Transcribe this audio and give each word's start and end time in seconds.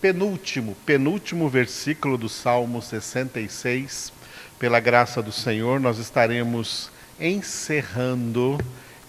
penúltimo, 0.00 0.76
penúltimo 0.86 1.48
versículo 1.48 2.16
do 2.16 2.28
Salmo 2.28 2.80
66. 2.80 4.12
Pela 4.58 4.80
graça 4.80 5.22
do 5.22 5.30
Senhor, 5.30 5.78
nós 5.78 5.98
estaremos 5.98 6.90
encerrando, 7.20 8.58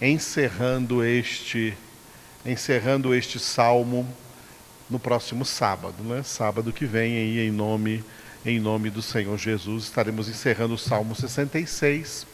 encerrando 0.00 1.04
este, 1.04 1.74
encerrando 2.44 3.14
este 3.14 3.38
salmo 3.38 4.06
no 4.88 4.98
próximo 4.98 5.44
sábado, 5.44 6.02
né? 6.02 6.22
Sábado 6.22 6.72
que 6.72 6.86
vem 6.86 7.16
aí 7.16 7.46
em 7.46 7.50
nome 7.50 8.04
em 8.44 8.58
nome 8.58 8.88
do 8.88 9.02
Senhor 9.02 9.36
Jesus, 9.36 9.84
estaremos 9.84 10.26
encerrando 10.26 10.72
o 10.72 10.78
Salmo 10.78 11.14
66 11.14 12.26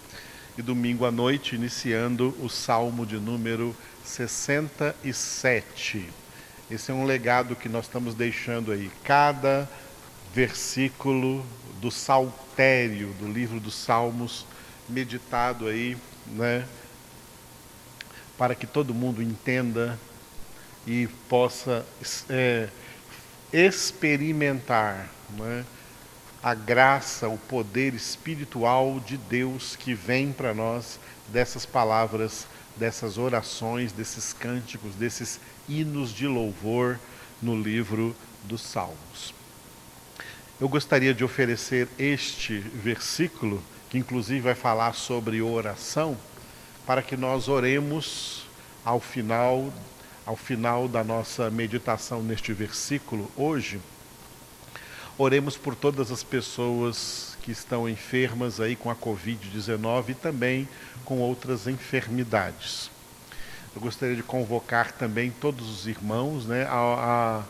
e 0.57 0.63
domingo 0.63 1.05
à 1.05 1.11
noite 1.11 1.57
iniciando 1.57 2.33
o 2.41 2.49
Salmo 2.49 3.05
de 3.05 3.17
número 3.17 3.75
67. 4.05 6.09
Esse 6.69 6.91
é 6.91 6.95
um 6.95 7.05
legado 7.05 7.55
que 7.55 7.69
nós 7.69 7.85
estamos 7.85 8.15
deixando 8.15 8.73
aí. 8.73 8.91
Cada 9.05 9.69
versículo 10.35 11.47
do 11.81 11.93
saltério 11.93 13.13
do 13.21 13.31
livro 13.31 13.61
dos 13.61 13.75
Salmos, 13.75 14.45
meditado 14.89 15.69
aí, 15.69 15.97
né? 16.27 16.67
Para 18.37 18.55
que 18.57 18.67
todo 18.67 18.93
mundo 18.93 19.23
entenda 19.23 19.97
e 20.85 21.07
possa 21.29 21.87
é, 22.29 22.69
experimentar 23.53 25.09
né, 25.31 25.65
a 26.43 26.53
graça, 26.53 27.29
o 27.29 27.39
poder 27.39 27.95
espiritual 27.95 29.01
de 29.01 29.17
Deus 29.17 29.77
que 29.77 29.95
vem 29.95 30.33
para 30.33 30.53
nós 30.53 30.99
dessas 31.29 31.65
palavras, 31.65 32.47
dessas 32.77 33.19
orações, 33.19 33.93
desses 33.93 34.33
cânticos, 34.33 34.95
desses 34.95 35.41
hinos 35.69 36.13
de 36.13 36.27
louvor 36.27 36.99
no 37.41 37.61
livro 37.61 38.15
dos 38.45 38.61
Salmos. 38.61 39.35
Eu 40.61 40.69
gostaria 40.69 41.13
de 41.13 41.23
oferecer 41.23 41.89
este 41.99 42.59
versículo, 42.59 43.63
que 43.91 43.99
inclusive 43.99 44.41
vai 44.41 44.55
falar 44.55 44.95
sobre 44.95 45.43
oração, 45.43 46.17
para 46.87 47.03
que 47.03 47.17
nós 47.17 47.49
oremos 47.49 48.47
ao 48.85 49.01
final, 49.01 49.73
ao 50.25 50.37
final 50.37 50.89
da 50.89 51.05
nossa 51.05 51.51
meditação 51.51 52.23
neste 52.23 52.53
versículo 52.53 53.31
hoje. 53.37 53.81
Oremos 55.19 55.57
por 55.57 55.75
todas 55.75 56.11
as 56.11 56.23
pessoas 56.23 57.36
que 57.47 57.53
estão 57.53 57.89
enfermas 57.89 58.61
aí 58.61 58.75
com 58.75 58.91
a 58.91 58.97
Covid-19 58.97 60.09
e 60.09 60.15
também 60.15 60.69
com 61.05 61.19
outras 61.19 61.69
enfermidades. 61.69 62.91
Eu 63.73 63.81
gostaria 63.81 64.17
de 64.17 64.23
convocar 64.25 64.91
também 64.91 65.31
todos 65.31 65.71
os 65.71 65.87
irmãos 65.87 66.45
né, 66.45 66.67
a, 66.69 67.45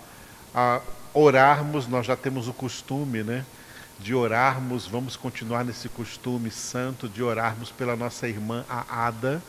a, 0.55 0.77
a 0.77 0.83
orarmos, 1.15 1.87
nós 1.87 2.05
já 2.05 2.15
temos 2.15 2.47
o 2.47 2.53
costume 2.53 3.23
né, 3.23 3.43
de 3.99 4.15
orarmos, 4.15 4.87
vamos 4.87 5.17
continuar 5.17 5.65
nesse 5.65 5.89
costume 5.89 6.51
santo 6.51 7.09
de 7.09 7.23
orarmos 7.23 7.71
pela 7.71 7.97
nossa 7.97 8.29
irmã, 8.29 8.67
a 8.69 9.07
Ada, 9.07 9.43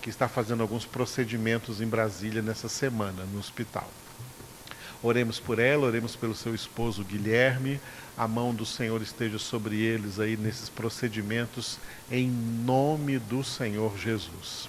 que 0.00 0.08
está 0.08 0.28
fazendo 0.28 0.62
alguns 0.62 0.86
procedimentos 0.86 1.80
em 1.80 1.86
Brasília 1.88 2.42
nessa 2.42 2.68
semana, 2.68 3.24
no 3.24 3.40
hospital. 3.40 3.90
Oremos 5.02 5.40
por 5.40 5.58
ela, 5.58 5.86
oremos 5.86 6.14
pelo 6.14 6.34
seu 6.34 6.54
esposo 6.54 7.02
Guilherme, 7.02 7.80
a 8.18 8.28
mão 8.28 8.54
do 8.54 8.66
Senhor 8.66 9.00
esteja 9.00 9.38
sobre 9.38 9.80
eles 9.80 10.20
aí 10.20 10.36
nesses 10.36 10.68
procedimentos, 10.68 11.78
em 12.10 12.28
nome 12.28 13.18
do 13.18 13.42
Senhor 13.42 13.96
Jesus. 13.96 14.68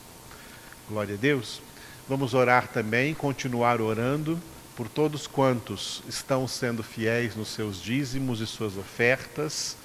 Glória 0.87 1.15
a 1.15 1.17
Deus. 1.17 1.61
Vamos 2.07 2.33
orar 2.33 2.69
também, 2.69 3.13
continuar 3.13 3.81
orando 3.81 4.39
por 4.75 4.87
todos 4.87 5.27
quantos 5.27 6.01
estão 6.07 6.47
sendo 6.47 6.81
fiéis 6.81 7.35
nos 7.35 7.49
seus 7.49 7.81
dízimos 7.81 8.39
e 8.39 8.47
suas 8.47 8.77
ofertas, 8.77 9.75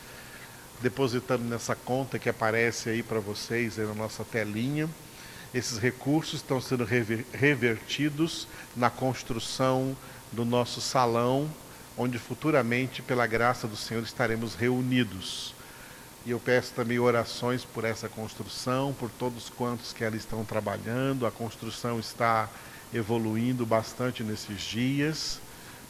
depositando 0.80 1.42
nessa 1.44 1.74
conta 1.74 2.20
que 2.20 2.28
aparece 2.28 2.88
aí 2.88 3.02
para 3.02 3.18
vocês 3.18 3.80
aí 3.80 3.86
na 3.86 3.94
nossa 3.94 4.24
telinha. 4.24 4.88
Esses 5.56 5.78
recursos 5.78 6.34
estão 6.34 6.60
sendo 6.60 6.84
revertidos 6.84 8.46
na 8.76 8.90
construção 8.90 9.96
do 10.30 10.44
nosso 10.44 10.82
salão, 10.82 11.50
onde 11.96 12.18
futuramente, 12.18 13.00
pela 13.00 13.26
graça 13.26 13.66
do 13.66 13.74
Senhor, 13.74 14.02
estaremos 14.02 14.54
reunidos. 14.54 15.54
E 16.26 16.30
eu 16.30 16.38
peço 16.38 16.74
também 16.74 16.98
orações 16.98 17.64
por 17.64 17.86
essa 17.86 18.06
construção, 18.06 18.94
por 19.00 19.08
todos 19.08 19.48
quantos 19.48 19.94
que 19.94 20.04
ali 20.04 20.18
estão 20.18 20.44
trabalhando. 20.44 21.24
A 21.24 21.30
construção 21.30 21.98
está 21.98 22.50
evoluindo 22.92 23.64
bastante 23.64 24.22
nesses 24.22 24.60
dias. 24.60 25.40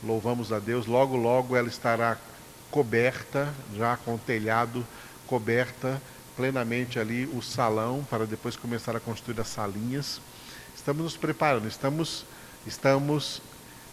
Louvamos 0.01 0.53
a 0.53 0.61
Deus. 0.61 0.87
Logo, 0.87 1.17
logo 1.17 1.57
ela 1.57 1.67
estará 1.67 2.17
coberta, 2.71 3.53
já 3.77 3.97
com 3.97 4.17
telhado 4.17 4.87
coberta 5.27 6.01
plenamente 6.37 6.99
ali 6.99 7.25
o 7.27 7.43
salão 7.43 8.07
para 8.09 8.27
depois 8.27 8.57
começar 8.57 8.95
a 8.95 9.01
construir 9.01 9.41
as 9.41 9.49
salinhas. 9.49 10.21
Estamos 10.75 11.03
nos 11.03 11.17
preparando, 11.17 11.67
estamos 11.67 12.25
estamos 12.67 13.41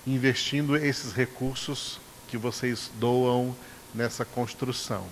investindo 0.06 0.76
esses 0.76 1.14
recursos 1.14 2.00
que 2.28 2.38
vocês 2.38 2.92
doam 3.00 3.56
nessa 3.94 4.26
construção. 4.26 5.06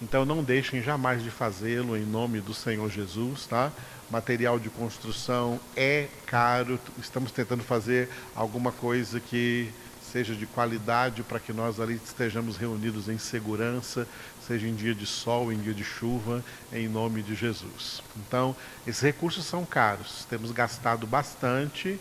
Então 0.00 0.24
não 0.24 0.44
deixem 0.44 0.80
jamais 0.80 1.22
de 1.22 1.30
fazê-lo 1.30 1.96
em 1.96 2.04
nome 2.04 2.40
do 2.40 2.54
Senhor 2.54 2.88
Jesus, 2.88 3.46
tá? 3.46 3.72
Material 4.10 4.58
de 4.58 4.70
construção 4.70 5.60
é 5.76 6.06
caro, 6.24 6.78
estamos 6.98 7.32
tentando 7.32 7.64
fazer 7.64 8.08
alguma 8.34 8.70
coisa 8.70 9.20
que 9.20 9.70
seja 10.12 10.34
de 10.34 10.46
qualidade 10.46 11.22
para 11.22 11.38
que 11.38 11.52
nós 11.52 11.78
ali 11.78 11.94
estejamos 11.94 12.56
reunidos 12.56 13.08
em 13.08 13.18
segurança, 13.18 14.06
seja 14.46 14.66
em 14.66 14.74
dia 14.74 14.94
de 14.94 15.06
sol, 15.06 15.52
em 15.52 15.58
dia 15.58 15.74
de 15.74 15.84
chuva, 15.84 16.44
em 16.72 16.88
nome 16.88 17.22
de 17.22 17.34
Jesus. 17.34 18.02
Então, 18.16 18.56
esses 18.86 19.02
recursos 19.02 19.44
são 19.44 19.64
caros, 19.64 20.26
temos 20.28 20.50
gastado 20.50 21.06
bastante 21.06 21.98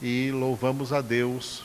e 0.00 0.30
louvamos 0.32 0.92
a 0.92 1.00
Deus 1.00 1.64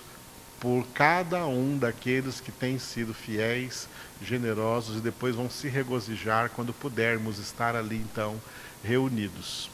por 0.59 0.85
cada 0.93 1.45
um 1.45 1.77
daqueles 1.77 2.39
que 2.39 2.51
têm 2.51 2.79
sido 2.79 3.13
fiéis 3.13 3.87
generosos 4.21 4.97
e 4.97 5.01
depois 5.01 5.35
vão 5.35 5.49
se 5.49 5.67
regozijar 5.67 6.49
quando 6.49 6.73
pudermos 6.73 7.39
estar 7.39 7.75
ali 7.75 7.97
então 7.97 8.41
reunidos. 8.83 9.69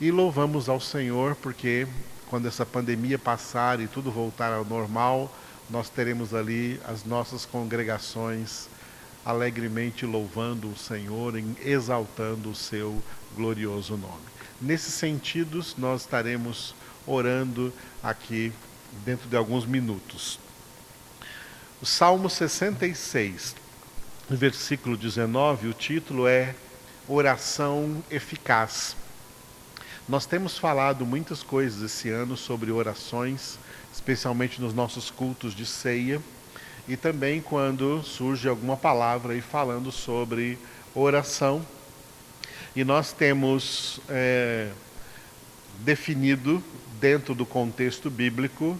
E 0.00 0.10
louvamos 0.10 0.68
ao 0.68 0.80
Senhor 0.80 1.36
porque 1.36 1.86
quando 2.28 2.48
essa 2.48 2.64
pandemia 2.64 3.18
passar 3.18 3.80
e 3.80 3.86
tudo 3.86 4.10
voltar 4.10 4.52
ao 4.52 4.64
normal, 4.64 5.34
nós 5.70 5.88
teremos 5.88 6.34
ali 6.34 6.80
as 6.84 7.04
nossas 7.04 7.46
congregações 7.46 8.68
alegremente 9.24 10.04
louvando 10.04 10.68
o 10.68 10.76
Senhor 10.76 11.38
e 11.38 11.56
exaltando 11.64 12.50
o 12.50 12.54
seu 12.54 13.02
glorioso 13.34 13.96
nome. 13.96 14.22
Nesses 14.60 14.94
sentidos, 14.94 15.74
nós 15.78 16.02
estaremos 16.02 16.74
orando 17.06 17.72
aqui 18.02 18.52
dentro 19.04 19.28
de 19.28 19.36
alguns 19.36 19.64
minutos. 19.64 20.38
O 21.80 21.86
Salmo 21.86 22.30
66, 22.30 23.56
versículo 24.28 24.96
19, 24.96 25.68
o 25.68 25.72
título 25.72 26.26
é 26.26 26.54
Oração 27.08 28.02
Eficaz. 28.10 28.96
Nós 30.06 30.26
temos 30.26 30.58
falado 30.58 31.06
muitas 31.06 31.42
coisas 31.42 31.80
esse 31.80 32.10
ano 32.10 32.36
sobre 32.36 32.70
orações, 32.70 33.58
especialmente 33.90 34.60
nos 34.60 34.74
nossos 34.74 35.10
cultos 35.10 35.54
de 35.54 35.64
ceia, 35.64 36.20
e 36.86 36.94
também 36.94 37.40
quando 37.40 38.02
surge 38.02 38.46
alguma 38.46 38.76
palavra 38.76 39.32
aí 39.32 39.40
falando 39.40 39.90
sobre 39.90 40.58
oração. 40.94 41.64
E 42.76 42.84
nós 42.84 43.12
temos 43.12 43.98
é, 44.06 44.72
definido, 45.78 46.62
dentro 47.00 47.34
do 47.34 47.46
contexto 47.46 48.10
bíblico, 48.10 48.76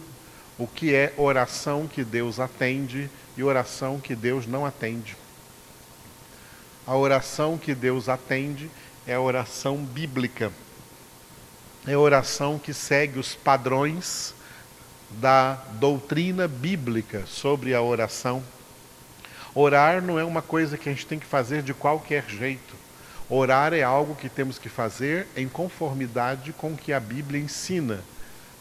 o 0.59 0.67
que 0.67 0.93
é 0.93 1.11
oração 1.17 1.87
que 1.87 2.03
Deus 2.03 2.39
atende 2.39 3.09
e 3.35 3.43
oração 3.43 3.99
que 3.99 4.15
Deus 4.15 4.45
não 4.45 4.63
atende. 4.63 5.17
A 6.85 6.95
oração 6.95 7.57
que 7.57 7.73
Deus 7.73 8.09
atende 8.09 8.69
é 9.07 9.15
a 9.15 9.21
oração 9.21 9.77
bíblica. 9.77 10.51
É 11.87 11.95
oração 11.95 12.57
que 12.57 12.73
segue 12.73 13.19
os 13.19 13.35
padrões 13.35 14.33
da 15.11 15.53
doutrina 15.73 16.47
bíblica 16.47 17.23
sobre 17.27 17.73
a 17.73 17.81
oração. 17.81 18.43
Orar 19.53 20.01
não 20.01 20.19
é 20.19 20.23
uma 20.23 20.41
coisa 20.41 20.77
que 20.77 20.89
a 20.89 20.91
gente 20.91 21.05
tem 21.05 21.19
que 21.19 21.25
fazer 21.25 21.61
de 21.61 21.73
qualquer 21.73 22.25
jeito. 22.27 22.75
Orar 23.29 23.73
é 23.73 23.83
algo 23.83 24.15
que 24.15 24.29
temos 24.29 24.57
que 24.57 24.69
fazer 24.69 25.27
em 25.35 25.47
conformidade 25.47 26.51
com 26.53 26.73
o 26.73 26.77
que 26.77 26.91
a 26.91 26.99
Bíblia 26.99 27.41
ensina 27.41 28.03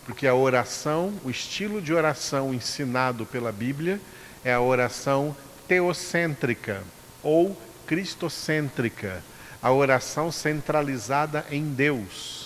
porque 0.04 0.26
a 0.26 0.34
oração, 0.34 1.12
o 1.24 1.30
estilo 1.30 1.80
de 1.80 1.92
oração 1.92 2.52
ensinado 2.52 3.24
pela 3.24 3.50
Bíblia 3.50 4.00
é 4.44 4.52
a 4.52 4.60
oração 4.60 5.34
teocêntrica 5.66 6.82
ou 7.22 7.56
cristocêntrica, 7.86 9.22
a 9.62 9.72
oração 9.72 10.30
centralizada 10.30 11.46
em 11.50 11.64
Deus, 11.64 12.43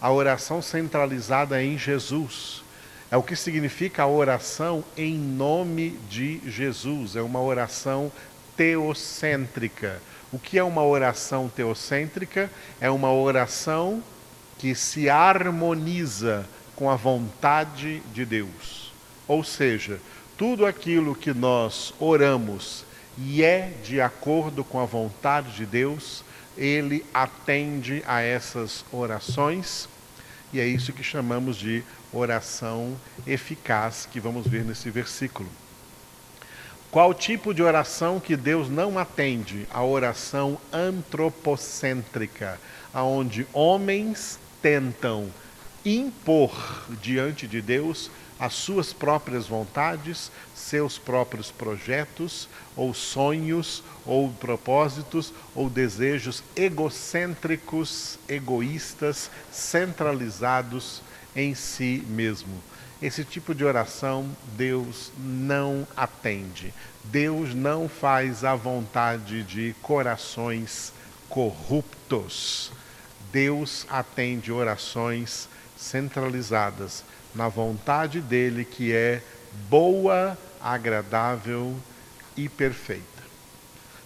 a 0.00 0.10
oração 0.10 0.62
centralizada 0.62 1.62
em 1.62 1.76
Jesus. 1.76 2.62
É 3.10 3.16
o 3.16 3.22
que 3.22 3.34
significa 3.34 4.04
a 4.04 4.08
oração 4.08 4.84
em 4.96 5.14
nome 5.14 5.98
de 6.08 6.40
Jesus. 6.46 7.16
É 7.16 7.22
uma 7.22 7.40
oração 7.40 8.10
teocêntrica. 8.56 10.00
O 10.32 10.38
que 10.38 10.58
é 10.58 10.62
uma 10.64 10.84
oração 10.84 11.48
teocêntrica? 11.48 12.50
É 12.80 12.88
uma 12.90 13.12
oração 13.12 14.02
que 14.58 14.74
se 14.74 15.10
harmoniza 15.10 16.46
com 16.76 16.88
a 16.88 16.94
vontade 16.94 18.00
de 18.14 18.24
Deus. 18.24 18.92
Ou 19.26 19.42
seja, 19.42 20.00
tudo 20.38 20.64
aquilo 20.64 21.14
que 21.14 21.34
nós 21.34 21.92
oramos 21.98 22.84
e 23.18 23.42
é 23.42 23.72
de 23.84 24.00
acordo 24.00 24.64
com 24.64 24.80
a 24.80 24.86
vontade 24.86 25.52
de 25.52 25.66
Deus, 25.66 26.24
ele 26.56 27.04
atende 27.12 28.02
a 28.06 28.22
essas 28.22 28.84
orações, 28.90 29.88
e 30.52 30.60
é 30.60 30.66
isso 30.66 30.92
que 30.92 31.02
chamamos 31.02 31.56
de 31.56 31.82
oração 32.12 32.96
eficaz, 33.26 34.08
que 34.10 34.18
vamos 34.18 34.46
ver 34.46 34.64
nesse 34.64 34.90
versículo. 34.90 35.48
Qual 36.90 37.14
tipo 37.14 37.54
de 37.54 37.62
oração 37.62 38.18
que 38.18 38.36
Deus 38.36 38.68
não 38.68 38.98
atende? 38.98 39.66
A 39.70 39.84
oração 39.84 40.58
antropocêntrica, 40.72 42.58
aonde 42.92 43.46
homens 43.52 44.40
tentam 44.60 45.30
impor 45.84 46.84
diante 47.00 47.46
de 47.46 47.62
Deus 47.62 48.10
as 48.40 48.54
suas 48.54 48.90
próprias 48.90 49.46
vontades, 49.46 50.32
seus 50.54 50.96
próprios 50.96 51.50
projetos, 51.50 52.48
ou 52.74 52.94
sonhos, 52.94 53.84
ou 54.06 54.30
propósitos, 54.30 55.30
ou 55.54 55.68
desejos 55.68 56.42
egocêntricos, 56.56 58.18
egoístas, 58.26 59.30
centralizados 59.52 61.02
em 61.36 61.54
si 61.54 62.02
mesmo. 62.08 62.62
Esse 63.02 63.24
tipo 63.24 63.54
de 63.54 63.62
oração 63.62 64.26
Deus 64.56 65.12
não 65.18 65.86
atende. 65.94 66.72
Deus 67.04 67.54
não 67.54 67.90
faz 67.90 68.42
a 68.42 68.54
vontade 68.54 69.42
de 69.42 69.74
corações 69.82 70.94
corruptos. 71.28 72.72
Deus 73.30 73.86
atende 73.90 74.50
orações 74.50 75.46
centralizadas 75.76 77.04
na 77.34 77.48
vontade 77.48 78.20
dele, 78.20 78.64
que 78.64 78.92
é 78.92 79.22
boa, 79.68 80.36
agradável 80.60 81.76
e 82.36 82.48
perfeita. 82.48 83.04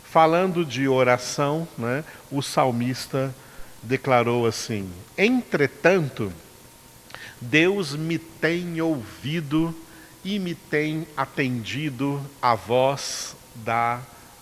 Falando 0.05 0.65
de 0.65 0.87
oração, 0.87 1.67
né, 1.77 2.05
o 2.31 2.41
salmista 2.43 3.35
declarou 3.83 4.47
assim: 4.47 4.91
Entretanto, 5.19 6.33
Deus 7.41 7.95
me 7.95 8.19
tem 8.19 8.81
ouvido 8.81 9.75
e 10.25 10.39
me 10.39 10.55
tem 10.55 11.07
atendido 11.17 12.25
a 12.41 12.55
voz 12.55 13.37
da 13.57 14.01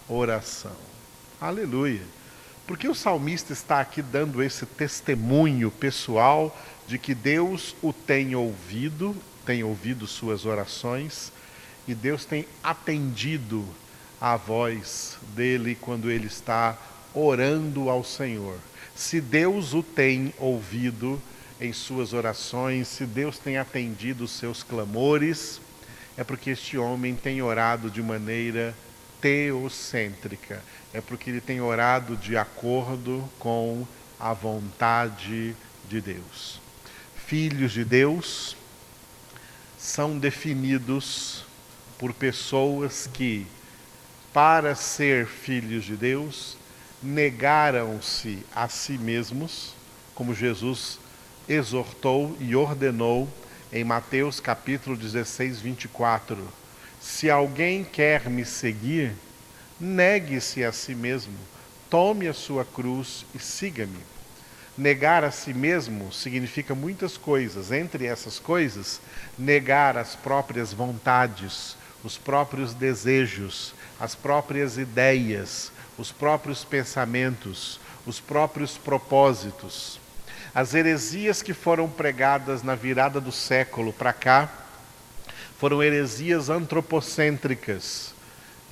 oração. 0.08 0.76
Aleluia. 1.40 2.02
Porque 2.66 2.88
o 2.88 2.94
salmista 2.94 3.52
está 3.52 3.80
aqui 3.80 4.00
dando 4.00 4.42
esse 4.42 4.64
testemunho 4.64 5.70
pessoal 5.70 6.56
de 6.86 6.98
que 6.98 7.14
Deus 7.14 7.74
o 7.82 7.92
tem 7.92 8.34
ouvido, 8.34 9.16
tem 9.46 9.62
ouvido 9.62 10.06
suas 10.06 10.44
orações, 10.44 11.32
e 11.86 11.94
Deus 11.94 12.24
tem 12.24 12.46
atendido 12.62 13.66
a 14.20 14.36
voz 14.36 15.18
dele 15.34 15.76
quando 15.80 16.10
ele 16.10 16.26
está 16.26 16.78
orando 17.12 17.90
ao 17.90 18.04
Senhor. 18.04 18.56
Se 18.94 19.20
Deus 19.20 19.74
o 19.74 19.82
tem 19.82 20.32
ouvido 20.38 21.20
em 21.60 21.72
suas 21.72 22.12
orações, 22.12 22.88
se 22.88 23.04
Deus 23.04 23.38
tem 23.38 23.56
atendido 23.56 24.24
os 24.24 24.32
seus 24.32 24.62
clamores, 24.62 25.60
é 26.16 26.22
porque 26.22 26.50
este 26.50 26.76
homem 26.76 27.14
tem 27.14 27.42
orado 27.42 27.90
de 27.90 28.02
maneira 28.02 28.74
teocêntrica, 29.20 30.62
é 30.92 31.00
porque 31.00 31.30
ele 31.30 31.40
tem 31.40 31.60
orado 31.60 32.16
de 32.16 32.36
acordo 32.36 33.28
com 33.38 33.86
a 34.20 34.32
vontade 34.32 35.56
de 35.88 36.00
Deus 36.00 36.61
filhos 37.32 37.72
de 37.72 37.82
Deus 37.82 38.54
são 39.78 40.18
definidos 40.18 41.46
por 41.96 42.12
pessoas 42.12 43.08
que, 43.10 43.46
para 44.34 44.74
ser 44.74 45.26
filhos 45.26 45.82
de 45.86 45.96
Deus, 45.96 46.58
negaram-se 47.02 48.44
a 48.54 48.68
si 48.68 48.98
mesmos, 48.98 49.72
como 50.14 50.34
Jesus 50.34 50.98
exortou 51.48 52.36
e 52.38 52.54
ordenou 52.54 53.26
em 53.72 53.82
Mateus 53.82 54.38
capítulo 54.38 54.94
16, 54.94 55.58
24. 55.62 56.36
Se 57.00 57.30
alguém 57.30 57.82
quer 57.82 58.28
me 58.28 58.44
seguir, 58.44 59.14
negue-se 59.80 60.62
a 60.62 60.70
si 60.70 60.94
mesmo, 60.94 61.38
tome 61.88 62.28
a 62.28 62.34
sua 62.34 62.62
cruz 62.62 63.24
e 63.34 63.38
siga-me. 63.38 64.11
Negar 64.76 65.22
a 65.22 65.30
si 65.30 65.52
mesmo 65.52 66.10
significa 66.12 66.74
muitas 66.74 67.18
coisas. 67.18 67.70
Entre 67.70 68.06
essas 68.06 68.38
coisas, 68.38 69.00
negar 69.38 69.98
as 69.98 70.16
próprias 70.16 70.72
vontades, 70.72 71.76
os 72.02 72.16
próprios 72.16 72.72
desejos, 72.72 73.74
as 74.00 74.14
próprias 74.14 74.78
ideias, 74.78 75.70
os 75.98 76.10
próprios 76.10 76.64
pensamentos, 76.64 77.78
os 78.06 78.18
próprios 78.18 78.78
propósitos. 78.78 80.00
As 80.54 80.74
heresias 80.74 81.42
que 81.42 81.54
foram 81.54 81.88
pregadas 81.88 82.62
na 82.62 82.74
virada 82.74 83.20
do 83.20 83.32
século 83.32 83.92
para 83.92 84.12
cá 84.12 84.50
foram 85.58 85.82
heresias 85.82 86.50
antropocêntricas, 86.50 88.12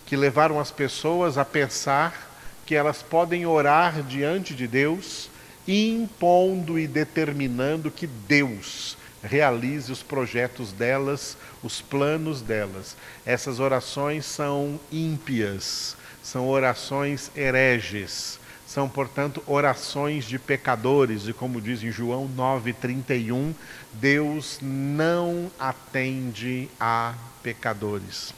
que 0.07 0.17
levaram 0.17 0.59
as 0.59 0.71
pessoas 0.71 1.39
a 1.39 1.45
pensar 1.45 2.29
que 2.67 2.75
elas 2.75 3.03
podem 3.03 3.47
orar 3.47 4.03
diante 4.03 4.55
de 4.55 4.67
Deus 4.67 5.30
impondo 5.71 6.79
e 6.79 6.87
determinando 6.87 7.91
que 7.91 8.07
Deus 8.07 8.97
realize 9.23 9.93
os 9.93 10.03
projetos 10.03 10.73
delas, 10.73 11.37
os 11.63 11.81
planos 11.81 12.41
delas. 12.41 12.97
Essas 13.25 13.61
orações 13.61 14.25
são 14.25 14.81
ímpias, 14.91 15.97
são 16.23 16.49
orações 16.49 17.31
hereges, 17.37 18.39
são, 18.67 18.89
portanto, 18.89 19.43
orações 19.47 20.25
de 20.25 20.39
pecadores, 20.39 21.27
e 21.27 21.33
como 21.33 21.61
diz 21.61 21.83
em 21.83 21.91
João 21.91 22.31
9,31, 22.37 23.53
Deus 23.93 24.59
não 24.63 25.51
atende 25.59 26.69
a 26.79 27.15
pecadores. 27.43 28.33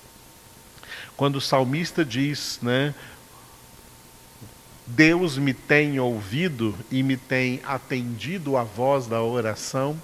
Quando 1.16 1.37
o 1.37 1.40
salmista 1.40 2.04
diz, 2.04 2.59
né, 2.62 2.95
Deus 4.87 5.39
me 5.39 5.55
tem 5.55 6.01
ouvido 6.01 6.77
e 6.91 7.03
me 7.03 7.17
tem 7.17 7.61
atendido 7.65 8.57
a 8.57 8.65
voz 8.65 9.07
da 9.07 9.23
oração, 9.23 9.97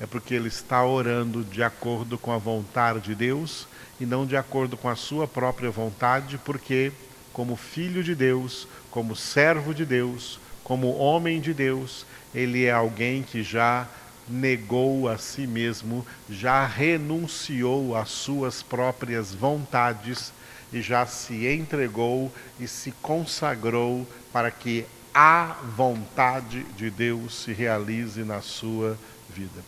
é 0.00 0.06
porque 0.06 0.34
ele 0.34 0.48
está 0.48 0.84
orando 0.84 1.44
de 1.44 1.62
acordo 1.62 2.18
com 2.18 2.32
a 2.32 2.38
vontade 2.38 3.00
de 3.00 3.14
Deus 3.14 3.68
e 4.00 4.04
não 4.04 4.26
de 4.26 4.36
acordo 4.36 4.76
com 4.76 4.88
a 4.88 4.96
sua 4.96 5.28
própria 5.28 5.70
vontade, 5.70 6.38
porque, 6.44 6.92
como 7.32 7.56
filho 7.56 8.02
de 8.02 8.14
Deus, 8.14 8.66
como 8.90 9.14
servo 9.14 9.72
de 9.72 9.86
Deus, 9.86 10.40
como 10.64 10.96
homem 10.96 11.40
de 11.40 11.54
Deus, 11.54 12.04
ele 12.34 12.64
é 12.64 12.72
alguém 12.72 13.22
que 13.22 13.42
já 13.42 13.88
negou 14.28 15.08
a 15.08 15.16
si 15.16 15.46
mesmo, 15.46 16.04
já 16.28 16.66
renunciou 16.66 17.96
às 17.96 18.10
suas 18.10 18.60
próprias 18.60 19.32
vontades 19.32 20.32
e 20.72 20.82
já 20.82 21.06
se 21.06 21.46
entregou 21.46 22.32
e 22.58 22.66
se 22.66 22.92
consagrou 23.02 24.06
para 24.32 24.50
que 24.50 24.84
a 25.14 25.56
vontade 25.76 26.64
de 26.76 26.90
Deus 26.90 27.42
se 27.42 27.52
realize 27.52 28.22
na 28.22 28.40
sua 28.42 28.98
vida. 29.30 29.64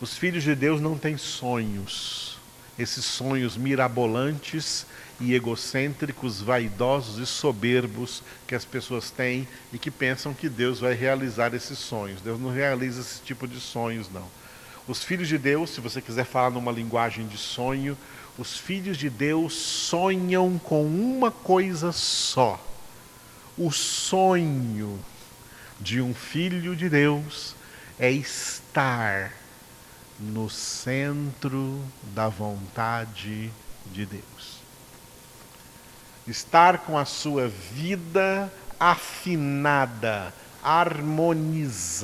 Os 0.00 0.16
filhos 0.16 0.42
de 0.42 0.54
Deus 0.54 0.80
não 0.80 0.96
têm 0.96 1.16
sonhos, 1.16 2.38
esses 2.78 3.04
sonhos 3.04 3.56
mirabolantes 3.56 4.86
e 5.20 5.34
egocêntricos, 5.34 6.40
vaidosos 6.40 7.18
e 7.18 7.26
soberbos 7.26 8.22
que 8.46 8.54
as 8.54 8.64
pessoas 8.64 9.10
têm 9.10 9.46
e 9.72 9.78
que 9.78 9.90
pensam 9.90 10.34
que 10.34 10.48
Deus 10.48 10.80
vai 10.80 10.94
realizar 10.94 11.54
esses 11.54 11.78
sonhos. 11.78 12.20
Deus 12.20 12.40
não 12.40 12.50
realiza 12.50 13.00
esse 13.00 13.20
tipo 13.20 13.46
de 13.46 13.60
sonhos, 13.60 14.10
não. 14.10 14.26
Os 14.88 15.04
filhos 15.04 15.28
de 15.28 15.38
Deus, 15.38 15.70
se 15.70 15.80
você 15.80 16.00
quiser 16.00 16.24
falar 16.24 16.50
numa 16.50 16.72
linguagem 16.72 17.26
de 17.28 17.38
sonho, 17.38 17.96
os 18.38 18.56
filhos 18.56 18.96
de 18.96 19.10
Deus 19.10 19.54
sonham 19.54 20.58
com 20.58 20.86
uma 20.86 21.30
coisa 21.30 21.92
só. 21.92 22.58
O 23.56 23.70
sonho 23.70 24.98
de 25.78 26.00
um 26.00 26.14
filho 26.14 26.74
de 26.74 26.88
Deus 26.88 27.54
é 27.98 28.10
estar 28.10 29.32
no 30.18 30.48
centro 30.48 31.84
da 32.14 32.28
vontade 32.28 33.52
de 33.92 34.06
Deus. 34.06 34.62
Estar 36.26 36.78
com 36.78 36.96
a 36.96 37.04
sua 37.04 37.48
vida 37.48 38.50
afinada, 38.78 40.32
harmonizada 40.62 42.00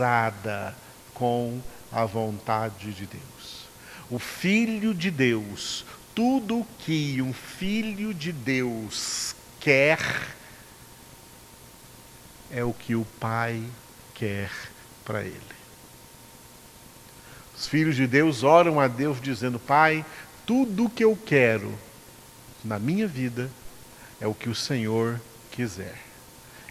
com 1.14 1.60
a 1.90 2.04
vontade 2.04 2.92
de 2.92 3.06
Deus. 3.06 3.66
O 4.10 4.18
Filho 4.18 4.94
de 4.94 5.10
Deus, 5.10 5.84
tudo 6.18 6.66
que 6.80 7.22
um 7.22 7.32
Filho 7.32 8.12
de 8.12 8.32
Deus 8.32 9.36
quer, 9.60 10.00
é 12.50 12.64
o 12.64 12.72
que 12.72 12.96
o 12.96 13.04
Pai 13.20 13.62
quer 14.16 14.50
para 15.04 15.22
ele. 15.22 15.38
Os 17.56 17.68
filhos 17.68 17.94
de 17.94 18.04
Deus 18.04 18.42
oram 18.42 18.80
a 18.80 18.88
Deus 18.88 19.20
dizendo: 19.20 19.60
Pai, 19.60 20.04
tudo 20.44 20.86
o 20.86 20.90
que 20.90 21.04
eu 21.04 21.16
quero 21.24 21.72
na 22.64 22.80
minha 22.80 23.06
vida 23.06 23.48
é 24.20 24.26
o 24.26 24.34
que 24.34 24.48
o 24.48 24.56
Senhor 24.56 25.20
quiser. 25.52 26.00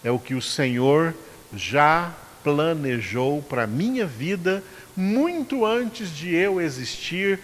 É 0.04 0.12
o 0.12 0.20
que 0.20 0.36
o 0.36 0.42
Senhor 0.42 1.16
já 1.54 2.14
planejou 2.44 3.42
para 3.42 3.64
a 3.64 3.68
minha 3.68 4.06
vida 4.06 4.62
muito 4.94 5.66
antes 5.66 6.10
de 6.10 6.36
eu 6.36 6.60
existir, 6.60 7.40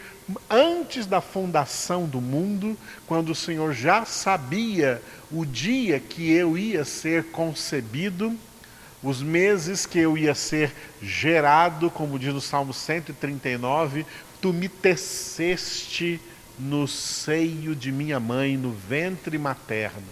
antes 0.50 1.06
da 1.06 1.22
fundação 1.22 2.06
do 2.06 2.22
mundo, 2.22 2.78
quando 3.08 3.30
o 3.32 3.36
Senhor 3.36 3.74
já 3.74 4.06
sabia 4.06 5.02
o 5.32 5.46
dia 5.46 6.00
que 6.00 6.32
eu 6.32 6.58
ia 6.58 6.86
ser 6.86 7.26
concebido, 7.26 8.38
os 9.02 9.22
meses 9.22 9.86
que 9.86 10.00
eu 10.00 10.18
ia 10.18 10.34
ser 10.34 10.74
gerado, 11.02 11.90
como 11.90 12.18
diz 12.18 12.34
no 12.34 12.40
Salmo 12.40 12.74
139, 12.74 14.06
tu 14.42 14.54
me 14.54 14.70
teceste 14.70 16.22
no 16.58 16.88
seio 16.88 17.76
de 17.76 17.92
minha 17.92 18.20
mãe, 18.20 18.56
no 18.56 18.72
ventre 18.72 19.38
materno. 19.38 20.08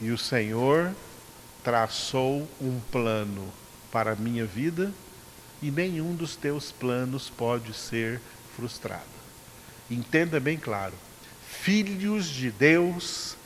E 0.00 0.10
o 0.10 0.18
Senhor 0.18 0.92
traçou 1.64 2.48
um 2.60 2.80
plano 2.90 3.48
para 3.90 4.12
a 4.12 4.16
minha 4.16 4.44
vida 4.44 4.92
e 5.62 5.70
nenhum 5.70 6.14
dos 6.14 6.34
teus 6.36 6.72
planos 6.72 7.30
pode 7.30 7.72
ser 7.72 8.20
frustrado. 8.56 9.02
Entenda 9.90 10.40
bem 10.40 10.58
claro: 10.58 10.94
filhos 11.48 12.26
de 12.26 12.50
Deus 12.50 13.36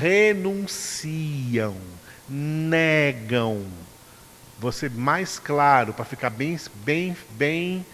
renunciam, 0.00 1.76
negam. 2.28 3.64
Você 4.58 4.88
mais 4.88 5.38
claro 5.38 5.92
para 5.92 6.04
ficar 6.04 6.30
bem, 6.30 6.58
bem, 6.76 7.16
bem, 7.32 7.86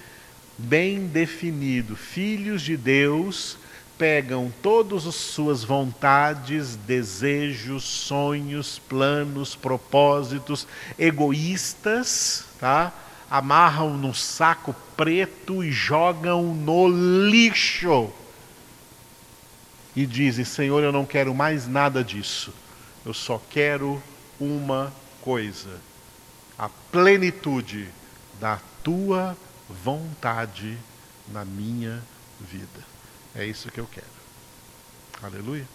bem 0.56 1.06
definido. 1.06 1.96
Filhos 1.96 2.62
de 2.62 2.76
Deus 2.76 3.58
pegam 3.98 4.52
todas 4.62 5.06
as 5.06 5.16
suas 5.16 5.64
vontades, 5.64 6.76
desejos, 6.76 7.84
sonhos, 7.84 8.78
planos, 8.78 9.54
propósitos 9.54 10.66
egoístas, 10.98 12.46
tá? 12.58 12.92
Amarram 13.32 13.96
num 13.96 14.12
saco 14.12 14.74
preto 14.94 15.64
e 15.64 15.72
jogam 15.72 16.54
no 16.54 16.86
lixo. 16.86 18.12
E 19.96 20.04
dizem: 20.04 20.44
Senhor, 20.44 20.82
eu 20.82 20.92
não 20.92 21.06
quero 21.06 21.34
mais 21.34 21.66
nada 21.66 22.04
disso. 22.04 22.52
Eu 23.06 23.14
só 23.14 23.40
quero 23.48 24.02
uma 24.38 24.92
coisa: 25.22 25.80
a 26.58 26.68
plenitude 26.68 27.88
da 28.38 28.60
tua 28.84 29.34
vontade 29.82 30.76
na 31.28 31.42
minha 31.42 32.02
vida. 32.38 32.84
É 33.34 33.46
isso 33.46 33.72
que 33.72 33.80
eu 33.80 33.88
quero. 33.90 34.06
Aleluia. 35.22 35.66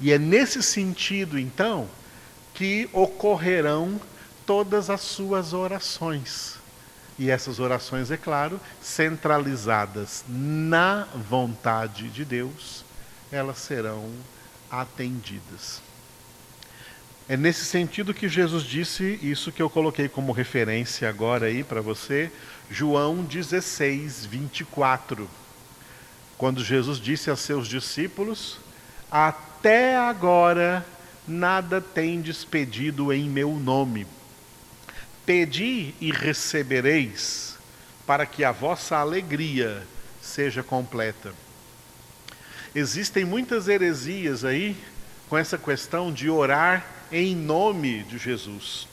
E 0.00 0.10
é 0.10 0.18
nesse 0.18 0.64
sentido, 0.64 1.38
então, 1.38 1.88
que 2.54 2.90
ocorrerão 2.92 4.00
todas 4.50 4.90
as 4.90 5.02
suas 5.02 5.52
orações. 5.52 6.56
E 7.16 7.30
essas 7.30 7.60
orações, 7.60 8.10
é 8.10 8.16
claro, 8.16 8.60
centralizadas 8.82 10.24
na 10.28 11.06
vontade 11.14 12.08
de 12.08 12.24
Deus, 12.24 12.84
elas 13.30 13.58
serão 13.58 14.10
atendidas. 14.68 15.80
É 17.28 17.36
nesse 17.36 17.64
sentido 17.64 18.12
que 18.12 18.28
Jesus 18.28 18.64
disse 18.64 19.20
isso 19.22 19.52
que 19.52 19.62
eu 19.62 19.70
coloquei 19.70 20.08
como 20.08 20.32
referência 20.32 21.08
agora 21.08 21.46
aí 21.46 21.62
para 21.62 21.80
você, 21.80 22.32
João 22.68 23.22
16, 23.22 24.26
24 24.26 25.30
quando 26.36 26.64
Jesus 26.64 26.98
disse 26.98 27.30
a 27.30 27.36
seus 27.36 27.68
discípulos: 27.68 28.58
Até 29.08 29.96
agora 29.96 30.84
nada 31.28 31.80
tendes 31.80 32.44
pedido 32.44 33.12
em 33.12 33.30
meu 33.30 33.52
nome. 33.52 34.08
Pedi 35.24 35.94
e 36.00 36.10
recebereis, 36.10 37.56
para 38.06 38.26
que 38.26 38.44
a 38.44 38.52
vossa 38.52 38.96
alegria 38.96 39.86
seja 40.20 40.62
completa. 40.62 41.32
Existem 42.74 43.24
muitas 43.24 43.68
heresias 43.68 44.44
aí 44.44 44.76
com 45.28 45.36
essa 45.36 45.58
questão 45.58 46.12
de 46.12 46.28
orar 46.30 46.86
em 47.10 47.34
nome 47.34 48.02
de 48.04 48.18
Jesus. 48.18 48.86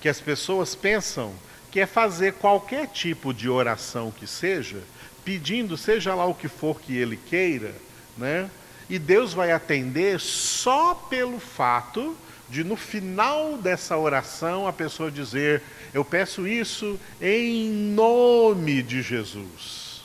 Que 0.00 0.08
as 0.08 0.20
pessoas 0.20 0.74
pensam 0.74 1.34
que 1.70 1.80
é 1.80 1.86
fazer 1.86 2.34
qualquer 2.34 2.86
tipo 2.88 3.32
de 3.32 3.48
oração 3.48 4.10
que 4.10 4.26
seja, 4.26 4.82
pedindo 5.24 5.76
seja 5.76 6.14
lá 6.14 6.26
o 6.26 6.34
que 6.34 6.48
for 6.48 6.80
que 6.80 6.96
ele 6.96 7.16
queira, 7.16 7.74
né? 8.16 8.50
E 8.92 8.98
Deus 8.98 9.32
vai 9.32 9.50
atender 9.50 10.20
só 10.20 10.94
pelo 10.94 11.40
fato 11.40 12.14
de 12.50 12.62
no 12.62 12.76
final 12.76 13.56
dessa 13.56 13.96
oração 13.96 14.68
a 14.68 14.72
pessoa 14.72 15.10
dizer: 15.10 15.62
Eu 15.94 16.04
peço 16.04 16.46
isso 16.46 17.00
em 17.18 17.70
nome 17.70 18.82
de 18.82 19.00
Jesus. 19.00 20.02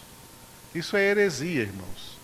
Isso 0.74 0.96
é 0.96 1.04
heresia, 1.04 1.64
irmãos. 1.64 2.18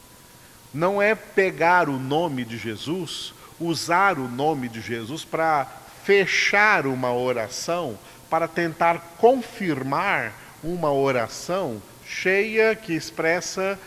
Não 0.74 1.02
é 1.02 1.14
pegar 1.14 1.90
o 1.90 2.00
nome 2.00 2.46
de 2.46 2.58
Jesus, 2.58 3.34
usar 3.60 4.18
o 4.18 4.30
nome 4.30 4.70
de 4.70 4.80
Jesus 4.80 5.26
para 5.26 5.68
fechar 6.06 6.88
uma 6.88 7.14
oração, 7.14 8.00
para 8.30 8.48
tentar 8.48 9.18
confirmar 9.18 10.32
uma 10.64 10.94
oração 10.94 11.82
cheia 12.08 12.74
que 12.74 12.94
expressa 12.94 13.78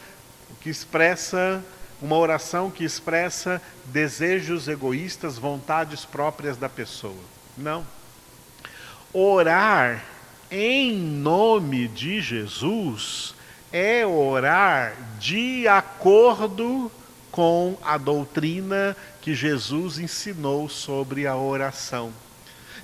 que 0.60 0.68
expressa 0.68 1.64
uma 2.00 2.16
oração 2.16 2.70
que 2.70 2.84
expressa 2.84 3.60
desejos 3.86 4.68
egoístas, 4.68 5.38
vontades 5.38 6.04
próprias 6.04 6.56
da 6.56 6.68
pessoa. 6.68 7.14
Não. 7.56 7.86
Orar 9.12 10.04
em 10.50 10.92
nome 10.92 11.88
de 11.88 12.20
Jesus 12.20 13.34
é 13.72 14.06
orar 14.06 14.94
de 15.18 15.66
acordo 15.66 16.90
com 17.30 17.76
a 17.82 17.98
doutrina 17.98 18.96
que 19.20 19.34
Jesus 19.34 19.98
ensinou 19.98 20.68
sobre 20.68 21.26
a 21.26 21.36
oração. 21.36 22.12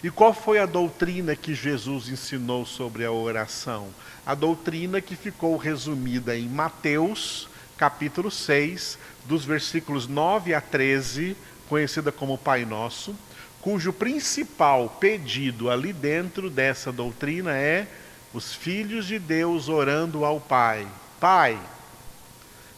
E 0.03 0.11
qual 0.11 0.35
foi 0.35 0.59
a 0.59 0.67
doutrina 0.67 1.37
que 1.37 1.55
Jesus 1.55 2.09
ensinou 2.09 2.67
sobre 2.67 3.05
a 3.05 3.13
oração? 3.13 3.89
A 4.27 4.35
doutrina 4.35 5.01
que 5.01 5.15
ficou 5.15 5.57
resumida 5.57 6.37
em 6.37 6.49
Mateus, 6.49 7.49
capítulo 7.77 8.31
6, 8.31 8.99
dos 9.25 9.45
versículos 9.45 10.07
9 10.07 10.55
a 10.55 10.61
13, 10.61 11.37
conhecida 11.69 12.13
como 12.13 12.39
Pai 12.39 12.65
Nosso, 12.65 13.15
cujo 13.61 13.93
principal 13.93 14.89
pedido 15.01 15.71
ali 15.71 15.93
dentro 15.93 16.51
dessa 16.51 16.93
doutrina 16.93 17.57
é 17.57 17.87
os 18.33 18.55
filhos 18.55 19.07
de 19.07 19.19
Deus 19.19 19.69
orando 19.69 20.25
ao 20.25 20.41
Pai: 20.41 20.87
Pai, 21.21 21.59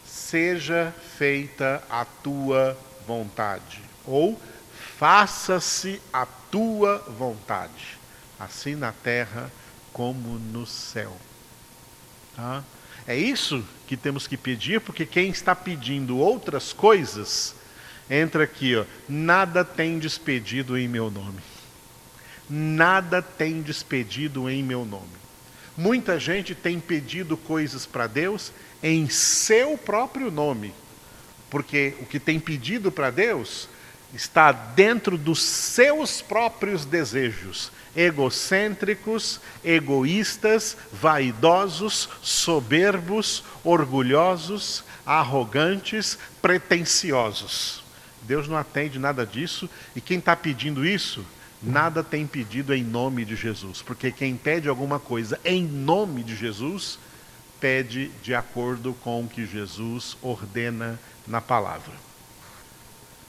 seja 0.05 0.93
feita 1.17 1.83
a 1.89 2.05
tua 2.05 2.77
vontade. 3.07 3.81
Ou 4.05 4.39
faça-se 4.97 6.01
a 6.11 6.25
tua 6.25 6.99
vontade, 7.17 7.97
assim 8.39 8.75
na 8.75 8.91
terra 8.91 9.51
como 9.91 10.37
no 10.37 10.65
céu. 10.65 11.15
Tá? 12.35 12.63
É 13.07 13.15
isso 13.15 13.63
que 13.87 13.95
temos 13.95 14.27
que 14.27 14.37
pedir, 14.37 14.81
porque 14.81 15.05
quem 15.05 15.29
está 15.29 15.55
pedindo 15.55 16.17
outras 16.17 16.73
coisas, 16.73 17.55
entra 18.09 18.43
aqui, 18.43 18.75
ó, 18.75 18.85
nada 19.07 19.63
tem 19.63 19.99
despedido 19.99 20.77
em 20.77 20.87
meu 20.87 21.11
nome. 21.11 21.39
Nada 22.49 23.21
tem 23.21 23.61
despedido 23.61 24.49
em 24.49 24.63
meu 24.63 24.85
nome. 24.85 25.25
Muita 25.77 26.19
gente 26.19 26.55
tem 26.55 26.79
pedido 26.79 27.35
coisas 27.35 27.85
para 27.85 28.07
Deus 28.07 28.51
em 28.81 29.09
seu 29.09 29.77
próprio 29.77 30.31
nome, 30.31 30.73
porque 31.49 31.95
o 31.99 32.05
que 32.05 32.19
tem 32.19 32.39
pedido 32.39 32.91
para 32.91 33.09
Deus 33.09 33.67
está 34.15 34.51
dentro 34.51 35.17
dos 35.17 35.41
seus 35.41 36.21
próprios 36.21 36.85
desejos, 36.85 37.71
egocêntricos, 37.95 39.41
egoístas, 39.63 40.77
vaidosos, 40.91 42.09
soberbos, 42.21 43.43
orgulhosos, 43.63 44.83
arrogantes, 45.05 46.17
pretensiosos. 46.41 47.83
Deus 48.21 48.47
não 48.47 48.57
atende 48.57 48.97
nada 48.97 49.25
disso 49.25 49.69
e 49.95 50.01
quem 50.01 50.17
está 50.17 50.35
pedindo 50.35 50.85
isso 50.85 51.23
nada 51.61 52.03
tem 52.03 52.27
pedido 52.27 52.73
em 52.73 52.83
nome 52.83 53.25
de 53.25 53.35
Jesus, 53.35 53.81
porque 53.81 54.11
quem 54.11 54.35
pede 54.35 54.69
alguma 54.69 54.99
coisa 54.99 55.39
em 55.43 55.63
nome 55.63 56.23
de 56.23 56.35
Jesus, 56.35 56.99
pede 57.59 58.09
de 58.21 58.35
acordo 58.35 58.93
com 58.93 59.23
o 59.23 59.27
que 59.27 59.45
Jesus 59.45 60.15
ordena 60.21 60.99
na 61.27 61.41
palavra. 61.41 61.93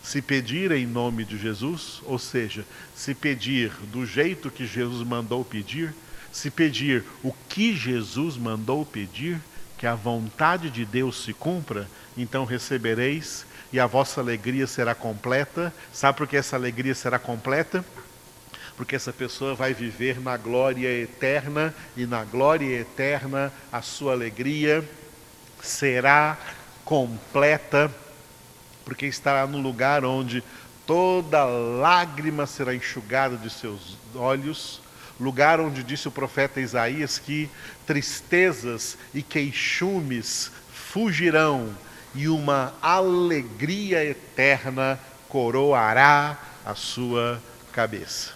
Se 0.06 0.22
pedir 0.22 0.70
em 0.70 0.86
nome 0.86 1.24
de 1.24 1.36
Jesus, 1.36 2.00
ou 2.04 2.16
seja, 2.16 2.64
se 2.94 3.12
pedir 3.12 3.72
do 3.90 4.06
jeito 4.06 4.52
que 4.52 4.64
Jesus 4.64 5.04
mandou 5.04 5.44
pedir, 5.44 5.92
se 6.30 6.48
pedir 6.48 7.02
o 7.24 7.34
que 7.48 7.74
Jesus 7.74 8.36
mandou 8.36 8.86
pedir, 8.86 9.40
que 9.76 9.84
a 9.84 9.96
vontade 9.96 10.70
de 10.70 10.84
Deus 10.84 11.24
se 11.24 11.32
cumpra, 11.32 11.88
então 12.16 12.44
recebereis 12.44 13.44
e 13.72 13.80
a 13.80 13.86
vossa 13.86 14.20
alegria 14.20 14.68
será 14.68 14.94
completa. 14.94 15.74
Sabe 15.92 16.16
por 16.16 16.28
que 16.28 16.36
essa 16.36 16.54
alegria 16.54 16.94
será 16.94 17.18
completa? 17.18 17.84
Porque 18.76 18.94
essa 18.94 19.12
pessoa 19.12 19.56
vai 19.56 19.74
viver 19.74 20.20
na 20.20 20.36
glória 20.36 20.86
eterna 20.86 21.74
e 21.96 22.06
na 22.06 22.22
glória 22.22 22.80
eterna 22.80 23.52
a 23.72 23.82
sua 23.82 24.12
alegria 24.12 24.88
será 25.60 26.38
completa, 26.84 27.92
porque 28.86 29.04
estará 29.04 29.46
no 29.46 29.60
lugar 29.60 30.02
onde 30.06 30.42
toda 30.86 31.44
lágrima 31.44 32.46
será 32.46 32.74
enxugada 32.74 33.36
de 33.36 33.50
seus 33.50 33.98
olhos 34.14 34.80
lugar 35.18 35.60
onde 35.60 35.82
disse 35.82 36.08
o 36.08 36.12
profeta 36.12 36.60
Isaías 36.60 37.18
que 37.18 37.50
tristezas 37.86 38.96
e 39.14 39.22
queixumes 39.22 40.50
fugirão 40.72 41.74
e 42.14 42.28
uma 42.28 42.74
alegria 42.80 44.04
eterna 44.04 44.98
coroará 45.28 46.38
a 46.64 46.74
sua 46.74 47.42
cabeça. 47.72 48.32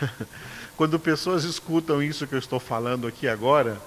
Quando 0.76 0.98
pessoas 0.98 1.44
escutam 1.44 2.02
isso 2.02 2.26
que 2.26 2.34
eu 2.34 2.38
estou 2.38 2.58
falando 2.58 3.06
aqui 3.06 3.28
agora, 3.28 3.80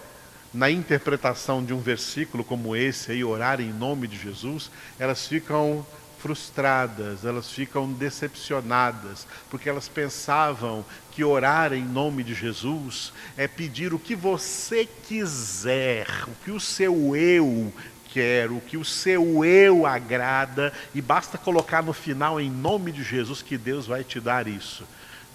na 0.53 0.69
interpretação 0.69 1.63
de 1.63 1.73
um 1.73 1.79
versículo 1.79 2.43
como 2.43 2.75
esse 2.75 3.11
aí, 3.11 3.23
orar 3.23 3.59
em 3.59 3.71
nome 3.71 4.07
de 4.07 4.17
Jesus, 4.17 4.71
elas 4.97 5.27
ficam 5.27 5.85
frustradas, 6.19 7.23
elas 7.25 7.51
ficam 7.51 7.91
decepcionadas, 7.91 9.27
porque 9.49 9.69
elas 9.69 9.87
pensavam 9.87 10.83
que 11.11 11.23
orar 11.23 11.73
em 11.73 11.83
nome 11.83 12.23
de 12.23 12.33
Jesus 12.33 13.13
é 13.37 13.47
pedir 13.47 13.93
o 13.93 13.99
que 13.99 14.15
você 14.15 14.87
quiser, 15.07 16.07
o 16.27 16.31
que 16.43 16.51
o 16.51 16.59
seu 16.59 17.15
eu 17.15 17.71
quer, 18.11 18.51
o 18.51 18.59
que 18.59 18.77
o 18.77 18.85
seu 18.85 19.45
eu 19.45 19.85
agrada, 19.85 20.73
e 20.93 21.01
basta 21.01 21.37
colocar 21.37 21.83
no 21.83 21.93
final 21.93 22.41
em 22.41 22.49
nome 22.49 22.91
de 22.91 23.03
Jesus 23.03 23.41
que 23.41 23.57
Deus 23.57 23.85
vai 23.85 24.03
te 24.03 24.19
dar 24.19 24.47
isso. 24.47 24.83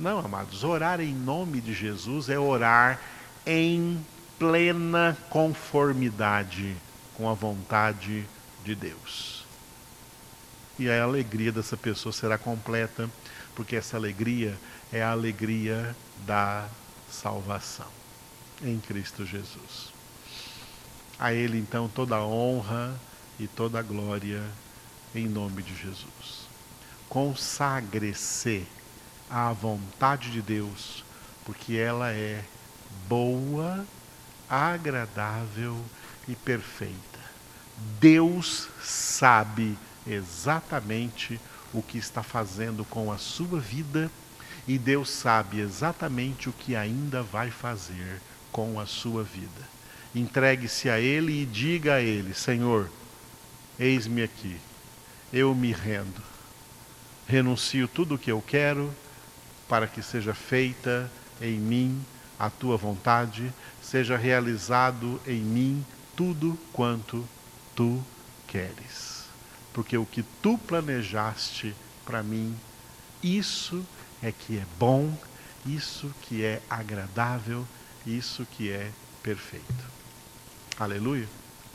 Não, 0.00 0.18
amados, 0.18 0.64
orar 0.64 1.00
em 1.00 1.14
nome 1.14 1.60
de 1.60 1.72
Jesus 1.72 2.28
é 2.28 2.38
orar 2.38 2.98
em 3.46 4.04
plena 4.42 5.16
conformidade 5.30 6.74
com 7.14 7.28
a 7.28 7.32
vontade 7.32 8.26
de 8.64 8.74
Deus 8.74 9.44
e 10.76 10.90
a 10.90 11.00
alegria 11.00 11.52
dessa 11.52 11.76
pessoa 11.76 12.12
será 12.12 12.36
completa, 12.36 13.08
porque 13.54 13.76
essa 13.76 13.96
alegria 13.96 14.58
é 14.92 15.00
a 15.00 15.12
alegria 15.12 15.94
da 16.26 16.68
salvação 17.08 17.86
em 18.60 18.80
Cristo 18.80 19.24
Jesus. 19.24 19.92
A 21.20 21.32
Ele 21.32 21.56
então 21.56 21.88
toda 21.88 22.16
a 22.16 22.26
honra 22.26 22.98
e 23.38 23.46
toda 23.46 23.78
a 23.78 23.82
glória 23.82 24.42
em 25.14 25.28
nome 25.28 25.62
de 25.62 25.76
Jesus. 25.76 26.48
Consagre-se 27.08 28.66
à 29.30 29.52
vontade 29.52 30.32
de 30.32 30.42
Deus, 30.42 31.04
porque 31.44 31.76
ela 31.76 32.10
é 32.10 32.42
boa, 33.08 33.86
agradável 34.52 35.82
e 36.28 36.36
perfeita. 36.36 37.18
Deus 37.98 38.68
sabe 38.82 39.78
exatamente 40.06 41.40
o 41.72 41.82
que 41.82 41.96
está 41.96 42.22
fazendo 42.22 42.84
com 42.84 43.10
a 43.10 43.16
sua 43.16 43.58
vida 43.58 44.10
e 44.68 44.76
Deus 44.76 45.08
sabe 45.08 45.58
exatamente 45.58 46.50
o 46.50 46.52
que 46.52 46.76
ainda 46.76 47.22
vai 47.22 47.50
fazer 47.50 48.20
com 48.52 48.78
a 48.78 48.84
sua 48.84 49.24
vida. 49.24 49.72
Entregue-se 50.14 50.90
a 50.90 51.00
Ele 51.00 51.40
e 51.40 51.46
diga 51.46 51.94
a 51.94 52.00
Ele: 52.02 52.34
Senhor, 52.34 52.90
eis-me 53.78 54.22
aqui, 54.22 54.60
eu 55.32 55.54
me 55.54 55.72
rendo, 55.72 56.22
renuncio 57.26 57.88
tudo 57.88 58.16
o 58.16 58.18
que 58.18 58.30
eu 58.30 58.44
quero 58.46 58.94
para 59.66 59.86
que 59.86 60.02
seja 60.02 60.34
feita 60.34 61.10
em 61.40 61.58
mim 61.58 62.04
a 62.38 62.50
tua 62.50 62.76
vontade, 62.76 63.52
seja 63.82 64.16
realizado 64.16 65.20
em 65.26 65.40
mim 65.40 65.84
tudo 66.16 66.58
quanto 66.72 67.26
tu 67.74 68.02
queres 68.46 69.12
porque 69.72 69.96
o 69.96 70.06
que 70.06 70.22
tu 70.22 70.58
planejaste 70.58 71.74
para 72.04 72.22
mim, 72.22 72.56
isso 73.22 73.84
é 74.22 74.30
que 74.30 74.58
é 74.58 74.66
bom, 74.78 75.16
isso 75.64 76.12
que 76.22 76.44
é 76.44 76.60
agradável, 76.68 77.66
isso 78.06 78.46
que 78.46 78.70
é 78.70 78.90
perfeito. 79.22 79.92
Aleluia. 80.78 81.41